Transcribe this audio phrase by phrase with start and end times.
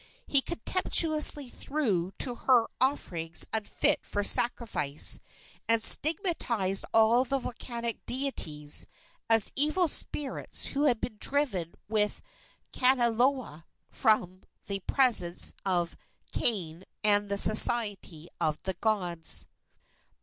[0.25, 5.19] He contemptuously threw to her offerings unfit for sacrifice,
[5.69, 8.87] and stigmatized all the volcanic deities
[9.29, 12.23] as evil spirits who had been driven with
[12.73, 15.95] Kanaloa from the presence of
[16.33, 19.47] Kane and the society of the gods.